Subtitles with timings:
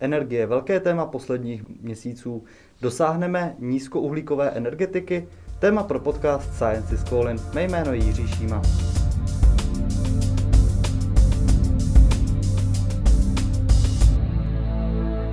[0.00, 2.44] Energie je velké téma posledních měsíců.
[2.80, 5.28] Dosáhneme nízkouhlíkové energetiky?
[5.58, 7.54] Téma pro podcast Science is Calling.
[7.54, 8.62] Mé jméno je Jiří Šíma.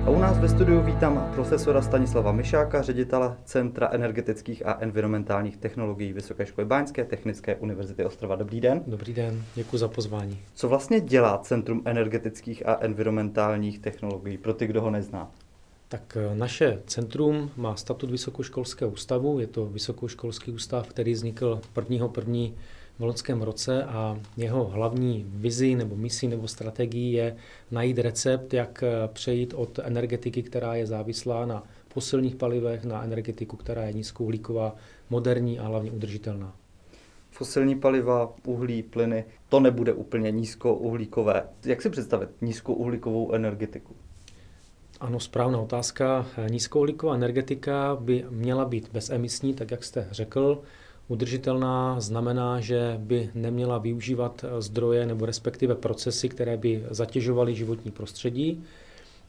[0.06, 6.12] A u nás ve studiu vítám profesora Stanislava Myšáka, ředitele Centra energetických a environmentálních technologií
[6.12, 8.36] Vysoké školy Báňské Technické univerzity Ostrova.
[8.36, 8.82] Dobrý den.
[8.86, 10.38] Dobrý den, děkuji za pozvání.
[10.54, 15.30] Co vlastně dělá Centrum energetických a environmentálních technologií pro ty, kdo ho nezná?
[15.88, 21.60] Tak eh, naše centrum má statut Vysokoškolského ústavu, je to Vysokoškolský ústav, který vznikl
[21.90, 22.10] 1.
[22.16, 22.56] 1
[22.98, 27.36] v loňském roce a jeho hlavní vizi nebo misí nebo strategií je
[27.70, 33.56] najít recept, jak eh, přejít od energetiky, která je závislá na fosilních palivech, na energetiku,
[33.56, 34.76] která je nízkouhlíková,
[35.10, 36.56] moderní a hlavně udržitelná.
[37.30, 41.44] Fosilní paliva, uhlí, plyny, to nebude úplně nízkouhlíkové.
[41.64, 43.96] Jak si představit nízkouhlíkovou energetiku?
[45.00, 46.26] Ano, správná otázka.
[46.50, 50.62] Nízkouhlíková energetika by měla být bezemisní, tak jak jste řekl.
[51.08, 58.64] Udržitelná znamená, že by neměla využívat zdroje nebo respektive procesy, které by zatěžovaly životní prostředí.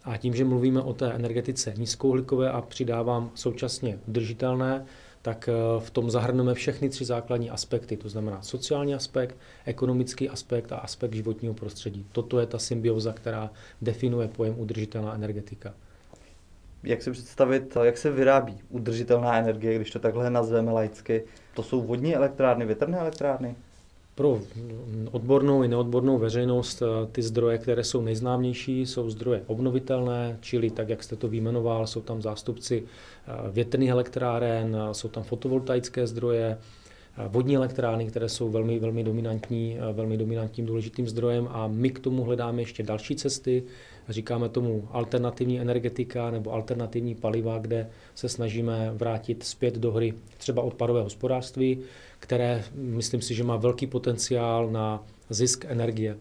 [0.03, 4.85] A tím, že mluvíme o té energetice nízkouhlíkové a přidávám současně udržitelné,
[5.21, 10.71] tak eh, v tom zahrneme všechny tři základní aspekty, to znamená sociální aspekt, ekonomický aspekt
[10.71, 12.05] a aspekt životního prostředí.
[12.11, 13.49] Toto je ta symbioza, která
[13.81, 15.73] definuje pojem udržitelná energetika
[16.85, 21.23] jak si představit, jak se vyrábí udržitelná energie, když to takhle nazveme laicky.
[21.53, 23.55] To jsou vodní elektrárny, větrné elektrárny?
[24.15, 24.39] Pro
[25.11, 30.89] odbornou i neodbornou veřejnost eh, ty zdroje, které jsou nejznámější, jsou zdroje obnovitelné, čili tak,
[30.89, 36.57] jak jste to vyjmenoval, jsou tam zástupci eh, větrných elektráren, eh, jsou tam fotovoltaické zdroje,
[37.27, 42.23] vodní elektrárny, které jsou velmi, velmi dominantní, velmi dominantním důležitým zdrojem a my k tomu
[42.23, 43.63] hledáme ještě další cesty.
[44.09, 50.61] Říkáme tomu alternativní energetika nebo alternativní paliva, kde se snažíme vrátit zpět do hry třeba
[50.61, 51.79] odpadové hospodářství,
[52.19, 56.17] které myslím si, že má velký potenciál na zisk energie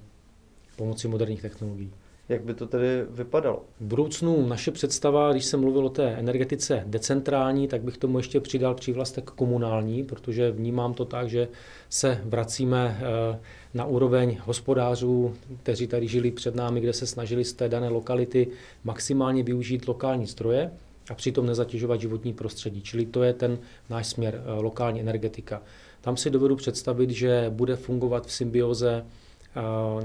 [0.76, 1.90] pomocí moderních technologií.
[2.28, 3.64] Jak by to tedy vypadalo?
[3.80, 8.40] V budoucnu naše představa, když jsem mluvil o té energetice decentrální, tak bych tomu ještě
[8.40, 11.48] přidal přívlastek komunální, protože vnímám to tak, že
[11.88, 13.38] se vracíme eh,
[13.74, 18.48] na úroveň hospodářů, kteří tady žili před námi, kde se snažili z té dané lokality
[18.84, 20.70] maximálně využít lokální stroje
[21.10, 22.82] a přitom nezatěžovat životní prostředí.
[22.82, 23.58] Čili to je ten
[23.90, 25.62] náš směr, eh, lokální energetika.
[26.00, 29.04] Tam si dovedu představit, že bude fungovat v symbioze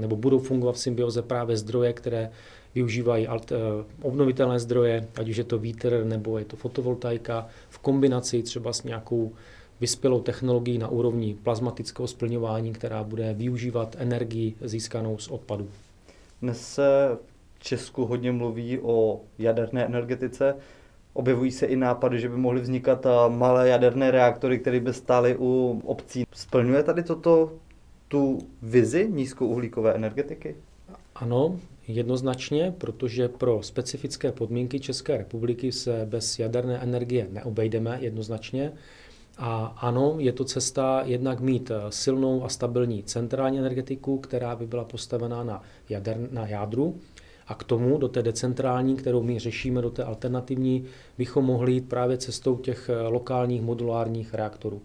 [0.00, 2.30] nebo budou fungovat v symbioze právě zdroje, které
[2.74, 3.56] využívají eh,
[4.02, 8.82] obnovitelné zdroje, ať už je to vítr nebo je to fotovoltaika, v kombinaci třeba s
[8.82, 9.32] nějakou
[9.80, 15.68] vyspělou technologií na úrovni plazmatického splňování, která bude využívat energii získanou z odpadu.
[16.42, 17.18] Dnes se
[17.54, 20.56] v Česku hodně mluví o jaderné energetice.
[21.12, 25.36] Objevují se i nápady, že by mohly vznikat eh, malé jaderné reaktory, které by stály
[25.38, 26.24] u obcí.
[26.32, 27.52] Splňuje tady toto
[28.10, 30.56] tu vizi nízkouhlíkové energetiky?
[31.14, 38.72] Ano, jednoznačně, protože pro specifické podmínky České republiky se bez jaderné energie neobejdeme jednoznačně.
[39.38, 44.84] A ano, je to cesta jednak mít silnou a stabilní centrální energetiku, která by byla
[44.84, 46.96] postavená na, jader, na jádru.
[47.46, 50.84] A k tomu, do té decentrální, kterou my řešíme, do té alternativní,
[51.18, 54.82] bychom mohli jít právě cestou těch lokálních modulárních reaktorů.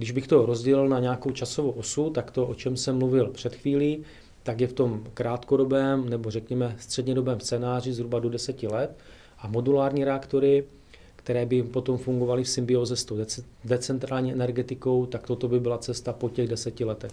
[0.00, 3.54] Když bych to rozdělil na nějakou časovou osu, tak to, o čem jsem mluvil před
[3.54, 4.02] chvílí,
[4.42, 8.98] tak je v tom krátkodobém nebo řekněme střednědobém scénáři zhruba do 10 let
[9.38, 10.64] a modulární reaktory,
[11.16, 13.16] které by potom fungovaly v symbioze s tou
[13.64, 17.12] decentrální energetikou, tak toto by byla cesta po těch deseti letech.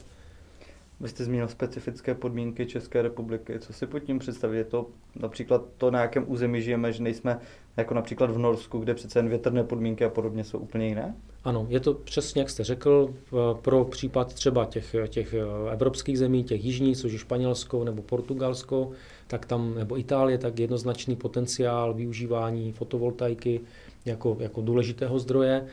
[1.00, 3.60] Vy jste zmínil specifické podmínky České republiky.
[3.60, 4.58] Co si pod tím představit?
[4.58, 7.40] Je to například to, na jakém území žijeme, že nejsme
[7.78, 11.16] jako například v Norsku, kde přece jen větrné podmínky a podobně jsou úplně jiné?
[11.48, 13.14] Ano, je to přesně, jak jste řekl,
[13.62, 15.36] pro případ třeba těch, těch
[15.72, 18.92] evropských zemí, těch jižních, což je Španělsko nebo Portugalsko,
[19.28, 23.62] tak tam, nebo Itálie, tak jednoznačný potenciál využívání fotovoltaiky
[24.06, 25.66] jako, jako důležitého zdroje.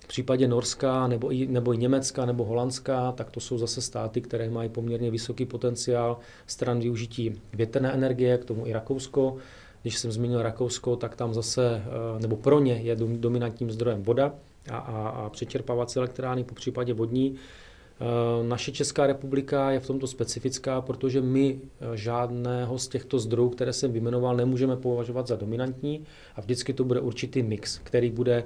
[0.00, 4.20] V případě Norska nebo i, nebo i Německa nebo Holandska, tak to jsou zase státy,
[4.20, 9.36] které mají poměrně vysoký potenciál stran využití větrné energie, k tomu i Rakousko.
[9.82, 14.32] Když jsem zmínil Rakousko, tak tam zase, eh, nebo pro ně je dominantním zdrojem voda
[14.70, 17.34] a, a, a přečerpávací elektrárny, po případě vodní.
[17.34, 23.48] Eh, naše Česká republika je v tomto specifická, protože my eh, žádného z těchto zdrojů,
[23.48, 26.04] které jsem vymenoval, nemůžeme považovat za dominantní
[26.36, 28.44] a vždycky to bude určitý mix, který bude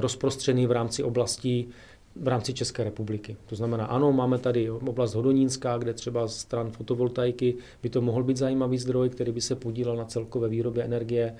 [0.00, 1.68] rozprostřený v rámci oblastí
[2.20, 3.36] v rámci České republiky.
[3.46, 8.36] To znamená, ano, máme tady oblast Hodonínská, kde třeba stran fotovoltaiky by to mohl být
[8.36, 11.36] zajímavý zdroj, který by se podílel na celkové výrobě energie.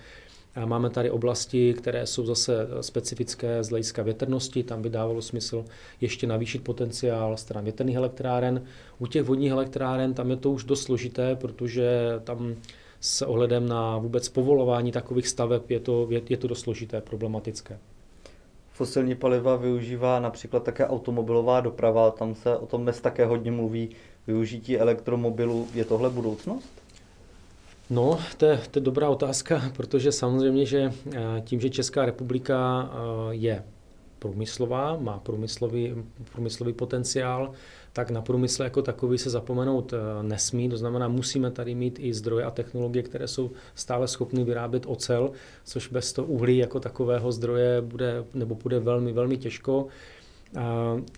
[0.64, 5.64] Máme tady oblasti, které jsou zase specifické z hlediska větrnosti, tam by dávalo smysl
[6.00, 8.64] ještě navýšit potenciál stran větrných elektráren.
[8.98, 12.54] U těch vodních elektráren tam je to už dost složité, protože tam
[13.00, 17.78] s ohledem na vůbec povolování takových staveb je to, je, je to dost složité, problematické.
[18.72, 23.88] Fosilní paliva využívá například také automobilová doprava, tam se o tom dnes také hodně mluví,
[24.26, 25.68] využití elektromobilů.
[25.74, 26.85] Je tohle budoucnost?
[27.90, 32.90] No, to je, to je dobrá otázka, protože samozřejmě, že eh, tím, že Česká republika
[32.92, 33.64] eh, je
[34.18, 35.94] průmyslová, má průmyslový,
[36.32, 37.52] průmyslový potenciál,
[37.92, 40.68] tak na průmysl jako takový se zapomenout eh, nesmí.
[40.68, 45.30] To znamená, musíme tady mít i zdroje a technologie, které jsou stále schopny vyrábět ocel,
[45.64, 49.86] což bez toho uhlí jako takového zdroje bude, nebo bude velmi, velmi těžko.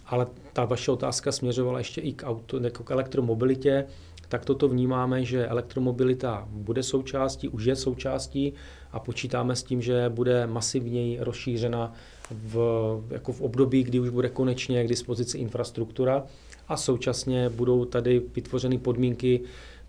[0.07, 3.87] Ale ta vaše otázka směřovala ještě i k, auto, jako k elektromobilitě
[4.29, 8.53] tak toto vnímáme, že elektromobilita bude součástí, už je součástí
[8.93, 11.93] a počítáme s tím, že bude masivněji rozšířena
[12.31, 12.57] v,
[13.11, 16.27] jako v období, kdy už bude konečně k dispozici infrastruktura
[16.69, 19.41] a současně budou tady vytvořeny podmínky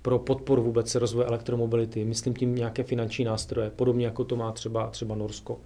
[0.01, 2.05] pro podporu vůbec rozvoje elektromobility.
[2.05, 5.59] Myslím tím nějaké finanční nástroje, podobně jako to má třeba, třeba Norsko.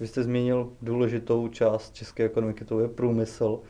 [0.00, 3.60] Vy jste zmínil důležitou část české ekonomiky, to je průmysl.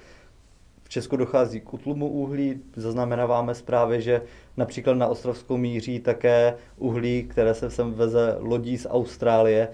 [0.95, 4.23] V Česku dochází k utlumu uhlí, zaznamenáváme zprávy, že
[4.57, 9.69] například na Ostrovskou míří také uhlí, které se sem veze lodí z Austrálie.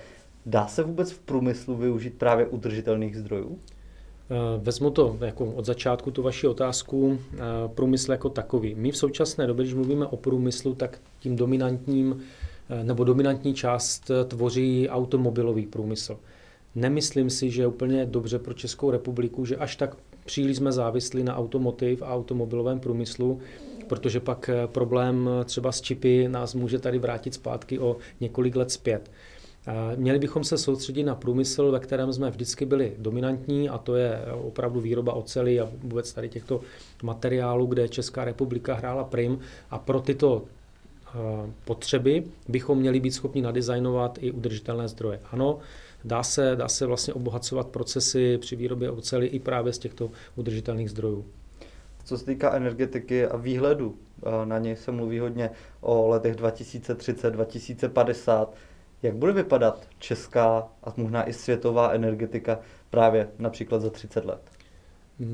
[0.46, 3.58] Dá se vůbec v průmyslu využít právě udržitelných zdrojů?
[4.30, 7.38] Eh, vezmu to jako od začátku tu vaši otázku, eh,
[7.74, 8.74] průmysl jako takový.
[8.74, 12.22] My v současné době, když mluvíme o průmyslu, tak tím dominantním
[12.70, 16.18] eh, nebo dominantní část tvoří automobilový průmysl.
[16.74, 21.24] Nemyslím si, že je úplně dobře pro Českou republiku, že až tak příliš jsme závislí
[21.24, 23.40] na automotiv a automobilovém průmyslu,
[23.86, 28.56] protože pak eh, problém eh, třeba s čipy nás může tady vrátit zpátky o několik
[28.56, 29.10] let zpět.
[29.96, 34.22] Měli bychom se soustředit na průmysl, ve kterém jsme vždycky byli dominantní, a to je
[34.24, 36.60] eh, opravdu výroba oceli a vůbec tady těchto
[37.02, 39.38] materiálů, kde Česká republika hrála prim.
[39.70, 40.42] A pro tyto
[41.64, 45.20] potřeby bychom měli být schopni nadizajnovat i udržitelné zdroje.
[45.32, 45.58] Ano,
[46.04, 50.90] dá se, dá se vlastně obohacovat procesy při výrobě oceli i právě z těchto udržitelných
[50.90, 51.24] zdrojů.
[52.04, 53.96] Co se týká energetiky a výhledu,
[54.44, 55.50] na něj se mluví hodně
[55.80, 58.54] o letech 2030, 2050.
[59.02, 62.58] Jak bude vypadat česká a možná i světová energetika
[62.90, 64.40] právě například za 30 let?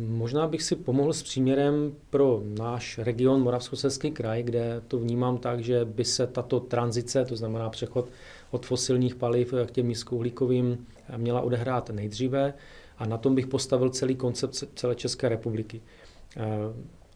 [0.08, 5.60] Možná bych si pomohl s příměrem pro náš region Moravskoslezský kraj, kde to vnímám tak,
[5.60, 8.08] že by se tato tranzice, to znamená přechod
[8.50, 12.54] od fosilních paliv k těm nízkouhlíkovým, měla odehrát nejdříve
[12.98, 15.81] a na tom bych postavil celý koncept celé České republiky.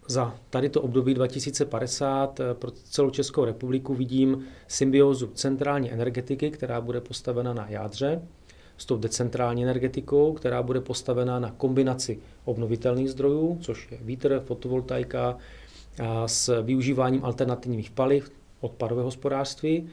[0.08, 7.00] Za tady to období 2050 pro celou Českou republiku vidím symbiózu centrální energetiky, která bude
[7.00, 8.22] postavena na jádře,
[8.76, 15.38] s tou decentrální energetikou, která bude postavena na kombinaci obnovitelných zdrojů, což je vítr, fotovoltaika,
[16.26, 19.88] s využíváním alternativních paliv, odpadové hospodářství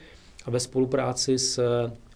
[0.48, 1.60] ve spolupráci s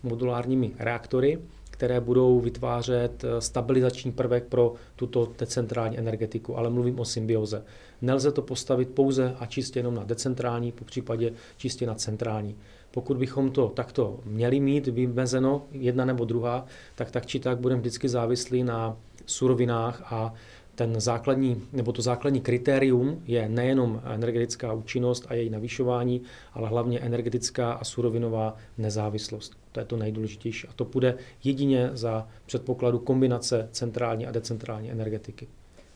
[0.03, 1.39] modulárními reaktory,
[1.69, 7.63] které budou vytvářet stabilizační prvek pro tuto decentrální energetiku, ale mluvím o symbioze.
[8.01, 12.55] Nelze to postavit pouze a čistě jenom na decentrální, po případě čistě na centrální.
[12.91, 16.65] Pokud bychom to takto měli mít vymezeno, jedna nebo druhá,
[16.95, 20.33] tak tak či tak budeme vždycky závislí na surovinách a
[20.75, 26.21] ten základní, nebo to základní kritérium je nejenom energetická účinnost a její navyšování,
[26.53, 29.57] ale hlavně energetická a surovinová nezávislost.
[29.71, 30.67] To je to nejdůležitější.
[30.67, 35.47] A to půjde jedině za předpokladu kombinace centrální a decentrální energetiky.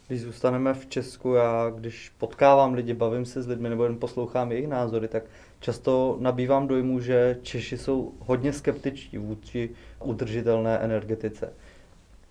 [0.08, 4.52] Když zůstaneme v Česku, já když potkávám lidi, bavím se s lidmi nebo jen poslouchám
[4.52, 5.24] jejich názory, tak
[5.60, 9.70] často nabývám dojmu, že Češi jsou hodně skeptičtí vůči
[10.04, 11.54] udržitelné energetice.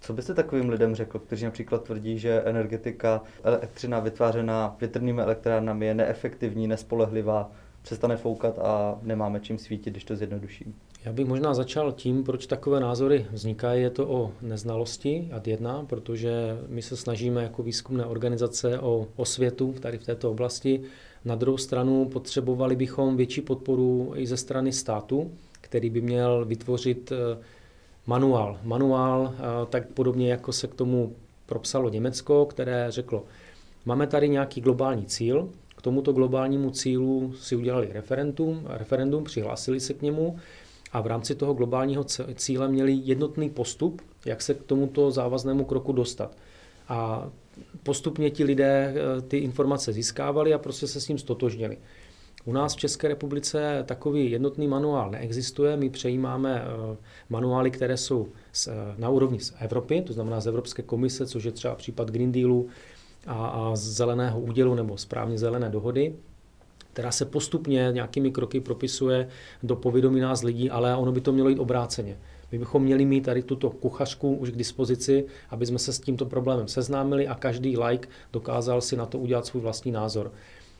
[0.06, 5.94] Co byste takovým lidem řekl, kteří například tvrdí, že energetika, elektřina vytvářená větrnými elektrárnami je
[5.94, 7.50] neefektivní, nespolehlivá,
[7.82, 10.74] přestane foukat a nemáme čím svítit, když to zjednoduším?
[11.04, 13.82] Já bych možná začal tím, proč takové názory vznikají.
[13.82, 19.74] Je to o neznalosti ad jedna, protože my se snažíme jako výzkumné organizace o osvětu
[19.80, 20.80] tady v této oblasti.
[21.24, 25.30] Na druhou stranu potřebovali bychom větší podporu i ze strany státu,
[25.60, 27.38] který by měl vytvořit eh,
[28.06, 28.58] manuál.
[28.62, 33.24] Manuál, eh, tak podobně jako se k tomu propsalo Německo, které řeklo,
[33.84, 39.94] máme tady nějaký globální cíl, k tomuto globálnímu cílu si udělali referendum, referendum přihlásili se
[39.94, 40.38] k němu
[40.92, 45.92] a v rámci toho globálního cíle měli jednotný postup, jak se k tomuto závaznému kroku
[45.92, 46.36] dostat.
[46.88, 47.28] A
[47.82, 51.78] postupně ti lidé eh, ty informace získávali a prostě se s ním stotožnili.
[52.44, 55.76] U nás v České republice takový jednotný manuál neexistuje.
[55.76, 56.96] My přejímáme eh,
[57.28, 58.28] manuály, které jsou
[58.96, 62.68] na úrovni z Evropy, to znamená z Evropské komise, což je třeba případ Green Dealu
[63.26, 66.14] a, a zeleného údělu nebo správně zelené dohody
[66.94, 69.28] která se postupně nějakými kroky propisuje
[69.62, 72.18] do povědomí nás lidí, ale ono by to mělo jít obráceně.
[72.52, 76.26] My bychom měli mít tady tuto kuchařku už k dispozici, aby jsme se s tímto
[76.26, 80.32] problémem seznámili a každý like dokázal si na to udělat svůj vlastní názor.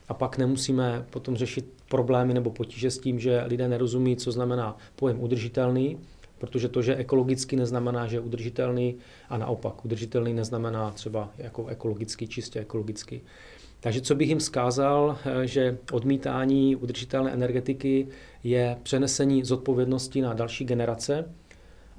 [0.07, 4.77] A pak nemusíme potom řešit problémy nebo potíže s tím, že lidé nerozumí, co znamená
[4.95, 5.97] pojem udržitelný,
[6.37, 8.95] protože to, že ekologicky neznamená, že je udržitelný
[9.29, 13.21] a naopak udržitelný neznamená třeba jako ekologicky, čistě ekologicky.
[13.79, 18.07] Takže co bych jim zkázal, eh, že odmítání udržitelné energetiky
[18.43, 21.25] je přenesení zodpovědnosti na další generace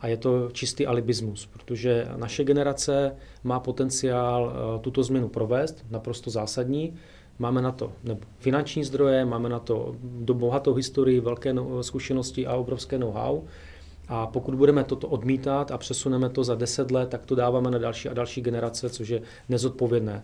[0.01, 6.31] a je to čistý alibismus, protože naše generace má potenciál eh, tuto změnu provést, naprosto
[6.31, 6.95] zásadní.
[7.39, 12.47] Máme na to nebo finanční zdroje, máme na to do bohatou historii, velké no, zkušenosti
[12.47, 13.43] a obrovské know-how.
[14.09, 17.79] A pokud budeme toto odmítat a přesuneme to za deset let, tak to dáváme na
[17.79, 20.23] další a další generace, což je nezodpovědné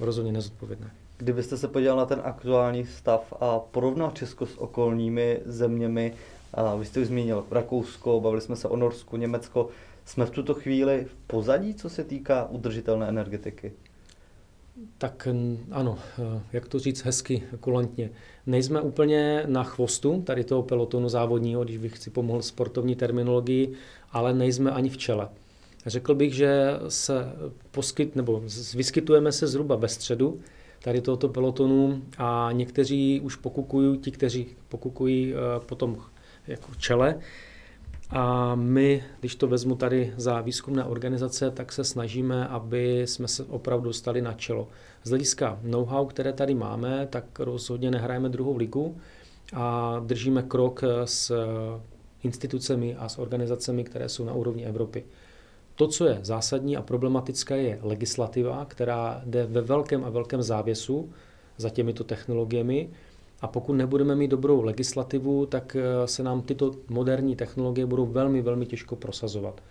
[0.00, 0.90] rozhodně nezodpovědné.
[1.16, 6.14] Kdybyste se podíval na ten aktuální stav a porovnal Česko s okolními zeměmi,
[6.54, 9.68] a vy jste už zmínil Rakousko, bavili jsme se o Norsku, Německo,
[10.04, 13.72] jsme v tuto chvíli v pozadí, co se týká udržitelné energetiky?
[14.98, 15.28] Tak
[15.70, 18.10] ano, eh, jak to říct hezky, kulantně.
[18.46, 23.72] Nejsme úplně na chvostu tady toho pelotonu závodního, když bych si pomohl sportovní terminologii,
[24.10, 25.28] ale nejsme ani v čele.
[25.86, 27.32] Řekl bych, že se
[27.70, 28.42] poskyt, nebo
[28.74, 30.40] vyskytujeme se zhruba ve středu
[30.82, 35.36] tady tohoto pelotonu a někteří už pokukují, ti, kteří pokukují eh,
[35.66, 35.96] potom
[36.46, 37.18] jako čele.
[38.14, 43.44] A my, když to vezmu tady za výzkumné organizace, tak se snažíme, aby jsme se
[43.44, 44.68] opravdu dostali na čelo.
[45.04, 48.96] Z hlediska know-how, které tady máme, tak rozhodně nehrajeme druhou ligu
[49.54, 51.32] a držíme krok s
[52.22, 55.04] institucemi a s organizacemi, které jsou na úrovni Evropy.
[55.74, 61.12] To, co je zásadní a problematické, je legislativa, která jde ve velkém a velkém závěsu
[61.56, 62.90] za těmito technologiemi.
[63.42, 68.42] A pokud nebudeme mít dobrou legislativu, tak eh, se nám tyto moderní technologie budou velmi,
[68.42, 69.62] velmi těžko prosazovat.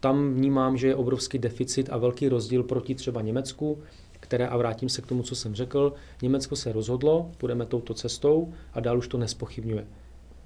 [0.00, 3.78] Tam vnímám, že je obrovský deficit a velký rozdíl proti třeba Německu,
[4.20, 8.52] které, a vrátím se k tomu, co jsem řekl, Německo se rozhodlo, půjdeme touto cestou
[8.72, 9.86] a dál už to nespochybňuje.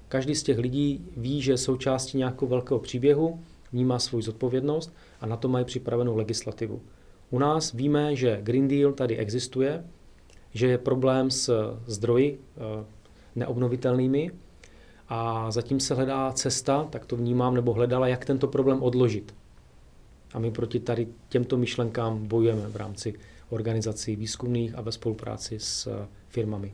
[0.07, 3.39] Každý z těch lidí ví, že je součástí nějakého velkého příběhu,
[3.71, 6.81] vnímá svou zodpovědnost a na to mají připravenou legislativu.
[7.29, 9.83] U nás víme, že Green Deal tady existuje,
[10.53, 12.85] že je problém s zdroji eh,
[13.35, 14.31] neobnovitelnými
[15.09, 19.35] a zatím se hledá cesta, tak to vnímám, nebo hledala, jak tento problém odložit.
[20.33, 23.13] A my proti tady těmto myšlenkám bojujeme v rámci
[23.49, 26.73] organizací výzkumných a ve spolupráci s eh, firmami.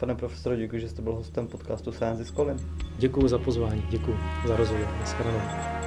[0.00, 2.60] Pane profesore, děkuji, že jste byl hostem podcastu Science is Calling.
[2.98, 4.88] Děkuji za pozvání, děkuji za rozhovor.
[5.00, 5.79] Naschledanou.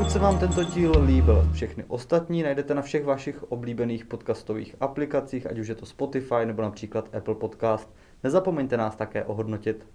[0.00, 5.46] Pokud se vám tento díl líbil, všechny ostatní najdete na všech vašich oblíbených podcastových aplikacích,
[5.46, 7.94] ať už je to Spotify nebo například Apple Podcast.
[8.24, 9.86] Nezapomeňte nás také ohodnotit.